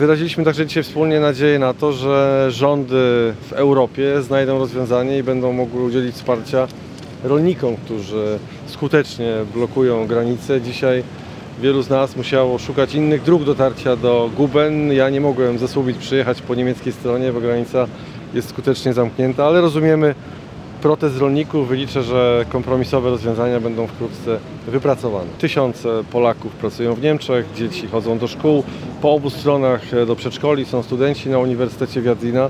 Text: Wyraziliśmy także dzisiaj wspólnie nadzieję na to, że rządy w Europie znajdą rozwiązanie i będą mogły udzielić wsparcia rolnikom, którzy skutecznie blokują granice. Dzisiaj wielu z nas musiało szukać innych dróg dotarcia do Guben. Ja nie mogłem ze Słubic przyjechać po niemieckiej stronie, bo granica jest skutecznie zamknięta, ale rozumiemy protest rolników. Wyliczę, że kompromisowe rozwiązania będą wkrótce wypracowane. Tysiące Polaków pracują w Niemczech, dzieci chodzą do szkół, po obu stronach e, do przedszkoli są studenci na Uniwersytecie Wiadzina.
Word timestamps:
Wyraziliśmy 0.00 0.44
także 0.44 0.66
dzisiaj 0.66 0.82
wspólnie 0.82 1.20
nadzieję 1.20 1.58
na 1.58 1.74
to, 1.74 1.92
że 1.92 2.46
rządy 2.50 3.34
w 3.42 3.52
Europie 3.52 4.22
znajdą 4.22 4.58
rozwiązanie 4.58 5.18
i 5.18 5.22
będą 5.22 5.52
mogły 5.52 5.82
udzielić 5.82 6.14
wsparcia 6.14 6.68
rolnikom, 7.24 7.76
którzy 7.76 8.38
skutecznie 8.66 9.32
blokują 9.54 10.06
granice. 10.06 10.60
Dzisiaj 10.60 11.02
wielu 11.62 11.82
z 11.82 11.90
nas 11.90 12.16
musiało 12.16 12.58
szukać 12.58 12.94
innych 12.94 13.22
dróg 13.22 13.44
dotarcia 13.44 13.96
do 13.96 14.30
Guben. 14.36 14.92
Ja 14.92 15.10
nie 15.10 15.20
mogłem 15.20 15.58
ze 15.58 15.68
Słubic 15.68 15.96
przyjechać 15.96 16.42
po 16.42 16.54
niemieckiej 16.54 16.92
stronie, 16.92 17.32
bo 17.32 17.40
granica 17.40 17.86
jest 18.34 18.48
skutecznie 18.48 18.92
zamknięta, 18.92 19.46
ale 19.46 19.60
rozumiemy 19.60 20.14
protest 20.80 21.18
rolników. 21.18 21.68
Wyliczę, 21.68 22.02
że 22.02 22.44
kompromisowe 22.48 23.10
rozwiązania 23.10 23.60
będą 23.60 23.86
wkrótce 23.86 24.38
wypracowane. 24.66 25.30
Tysiące 25.38 25.88
Polaków 26.12 26.52
pracują 26.52 26.94
w 26.94 27.02
Niemczech, 27.02 27.46
dzieci 27.56 27.86
chodzą 27.88 28.18
do 28.18 28.28
szkół, 28.28 28.64
po 29.02 29.12
obu 29.12 29.30
stronach 29.30 29.94
e, 29.94 30.06
do 30.06 30.16
przedszkoli 30.16 30.64
są 30.64 30.82
studenci 30.82 31.28
na 31.28 31.38
Uniwersytecie 31.38 32.02
Wiadzina. 32.02 32.38